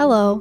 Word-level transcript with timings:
Hello. 0.00 0.40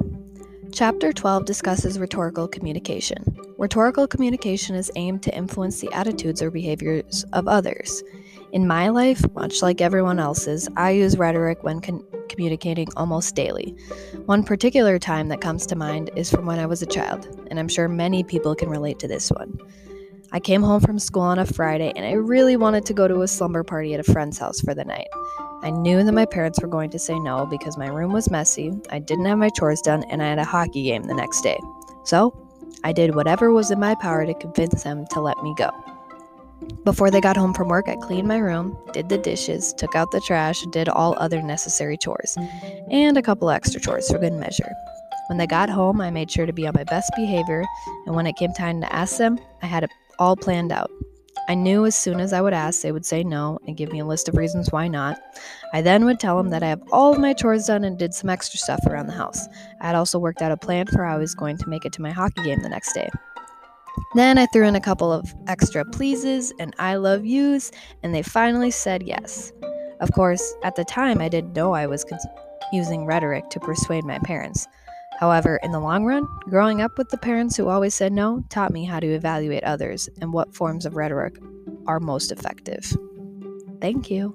Chapter 0.72 1.12
12 1.12 1.44
discusses 1.44 2.00
rhetorical 2.00 2.48
communication. 2.48 3.18
Rhetorical 3.58 4.08
communication 4.08 4.74
is 4.74 4.90
aimed 4.96 5.22
to 5.24 5.36
influence 5.36 5.82
the 5.82 5.92
attitudes 5.92 6.42
or 6.42 6.50
behaviors 6.50 7.26
of 7.34 7.46
others. 7.46 8.02
In 8.54 8.66
my 8.66 8.88
life, 8.88 9.22
much 9.36 9.62
like 9.62 9.82
everyone 9.82 10.18
else's, 10.18 10.70
I 10.78 10.92
use 10.92 11.18
rhetoric 11.18 11.62
when 11.62 11.82
con- 11.82 12.06
communicating 12.30 12.88
almost 12.96 13.36
daily. 13.36 13.76
One 14.28 14.46
particular 14.46 14.98
time 14.98 15.28
that 15.28 15.42
comes 15.42 15.66
to 15.66 15.76
mind 15.76 16.10
is 16.16 16.32
from 16.32 16.46
when 16.46 16.60
I 16.60 16.66
was 16.66 16.82
a 16.82 16.86
child, 16.86 17.28
and 17.52 17.60
I'm 17.60 17.68
sure 17.68 17.90
many 17.90 18.24
people 18.24 18.56
can 18.56 18.70
relate 18.70 19.00
to 19.00 19.10
this 19.10 19.30
one. 19.30 19.60
I 20.32 20.40
came 20.40 20.62
home 20.62 20.82
from 20.82 21.00
school 21.00 21.24
on 21.24 21.40
a 21.40 21.46
Friday 21.46 21.92
and 21.96 22.06
I 22.06 22.12
really 22.12 22.56
wanted 22.56 22.86
to 22.86 22.94
go 22.94 23.08
to 23.08 23.22
a 23.22 23.28
slumber 23.28 23.64
party 23.64 23.96
at 23.96 24.00
a 24.00 24.12
friend's 24.12 24.38
house 24.38 24.62
for 24.62 24.76
the 24.76 24.86
night. 24.86 25.08
I 25.64 25.72
knew 25.72 26.04
that 26.04 26.12
my 26.12 26.26
parents 26.26 26.62
were 26.62 26.68
going 26.68 26.92
to 26.92 27.00
say 27.00 27.18
no 27.20 27.48
because 27.48 27.80
my 27.80 27.88
room 27.88 28.14
was 28.14 28.30
messy, 28.30 28.72
I 28.92 29.00
didn't 29.00 29.26
have 29.26 29.40
my 29.40 29.50
chores 29.50 29.82
done, 29.82 30.04
and 30.04 30.22
I 30.22 30.28
had 30.28 30.38
a 30.38 30.46
hockey 30.46 30.84
game 30.84 31.04
the 31.04 31.16
next 31.16 31.42
day. 31.42 31.58
So, 32.06 32.38
I 32.84 32.94
did 32.94 33.16
whatever 33.16 33.52
was 33.52 33.72
in 33.72 33.80
my 33.80 33.96
power 33.96 34.26
to 34.26 34.34
convince 34.36 34.84
them 34.84 35.06
to 35.08 35.20
let 35.20 35.42
me 35.44 35.54
go. 35.58 35.72
Before 36.84 37.10
they 37.10 37.20
got 37.20 37.36
home 37.36 37.54
from 37.54 37.68
work, 37.68 37.90
I 37.90 37.96
cleaned 37.96 38.28
my 38.28 38.38
room, 38.38 38.78
did 38.94 39.10
the 39.10 39.18
dishes, 39.18 39.74
took 39.74 39.96
out 39.96 40.12
the 40.12 40.22
trash, 40.22 40.64
did 40.72 40.88
all 40.88 41.16
other 41.18 41.42
necessary 41.42 41.98
chores, 41.98 42.38
and 42.92 43.18
a 43.18 43.22
couple 43.22 43.50
extra 43.50 43.82
chores 43.82 44.10
for 44.10 44.20
good 44.20 44.34
measure. 44.34 44.72
When 45.28 45.40
they 45.40 45.48
got 45.48 45.70
home, 45.70 46.00
I 46.00 46.12
made 46.12 46.32
sure 46.32 46.46
to 46.46 46.54
be 46.54 46.68
on 46.68 46.74
my 46.76 46.84
best 46.84 47.12
behavior, 47.16 47.66
and 48.06 48.16
when 48.16 48.28
it 48.28 48.36
came 48.38 48.54
time 48.54 48.80
to 48.82 48.94
ask 48.94 49.18
them, 49.18 49.40
I 49.62 49.66
had 49.66 49.84
it 49.84 49.90
all 50.20 50.36
planned 50.36 50.72
out. 50.72 50.92
I 51.50 51.56
knew 51.56 51.86
as 51.88 51.96
soon 51.96 52.20
as 52.20 52.32
I 52.32 52.42
would 52.42 52.54
ask, 52.54 52.82
they 52.82 52.92
would 52.92 53.08
say 53.08 53.24
no 53.24 53.58
and 53.66 53.76
give 53.76 53.92
me 53.92 54.00
a 54.00 54.06
list 54.06 54.30
of 54.30 54.38
reasons 54.38 54.72
why 54.72 54.88
not. 54.88 55.20
I 55.74 55.82
then 55.82 56.06
would 56.06 56.20
tell 56.20 56.38
them 56.38 56.50
that 56.50 56.62
I 56.62 56.68
have 56.68 56.84
all 56.92 57.12
of 57.12 57.20
my 57.20 57.34
chores 57.34 57.66
done 57.66 57.84
and 57.84 57.98
did 57.98 58.14
some 58.14 58.30
extra 58.30 58.60
stuff 58.60 58.80
around 58.88 59.08
the 59.08 59.14
house. 59.14 59.48
I 59.82 59.88
had 59.88 59.96
also 59.96 60.20
worked 60.20 60.44
out 60.44 60.52
a 60.52 60.58
plan 60.58 60.86
for 60.86 61.04
how 61.04 61.16
I 61.16 61.18
was 61.18 61.34
going 61.34 61.58
to 61.58 61.68
make 61.68 61.86
it 61.86 61.94
to 61.94 62.04
my 62.04 62.12
hockey 62.12 62.44
game 62.44 62.62
the 62.62 62.70
next 62.70 62.94
day. 62.94 63.10
Then 64.14 64.38
I 64.38 64.46
threw 64.48 64.68
in 64.68 64.76
a 64.76 64.82
couple 64.82 65.12
of 65.12 65.34
extra 65.48 65.84
pleases 65.86 66.54
and 66.60 66.76
I 66.78 66.96
love 66.96 67.26
yous, 67.26 67.72
and 68.04 68.14
they 68.14 68.22
finally 68.22 68.70
said 68.70 69.02
yes. 69.02 69.52
Of 70.02 70.12
course, 70.12 70.54
at 70.64 70.76
the 70.76 70.86
time, 70.86 71.20
I 71.20 71.30
didn't 71.30 71.54
know 71.54 71.74
I 71.74 71.88
was 71.88 72.04
cons- 72.04 72.28
using 72.72 73.06
rhetoric 73.06 73.50
to 73.50 73.60
persuade 73.60 74.06
my 74.06 74.20
parents. 74.20 74.68
However, 75.20 75.60
in 75.62 75.74
the 75.74 75.82
long 75.82 76.06
run, 76.06 76.26
growing 76.50 76.82
up 76.82 76.98
with 76.98 77.10
the 77.10 77.18
parents 77.18 77.58
who 77.58 77.68
always 77.68 77.94
said 77.94 78.14
no 78.14 78.42
taught 78.48 78.72
me 78.72 78.86
how 78.86 79.02
to 79.02 79.08
evaluate 79.08 79.66
others 79.66 80.08
and 80.22 80.32
what 80.32 80.56
forms 80.56 80.86
of 80.86 80.96
rhetoric 80.96 81.36
are 81.88 82.00
most 82.00 82.32
effective. 82.32 82.96
Thank 83.82 84.10
you. 84.10 84.34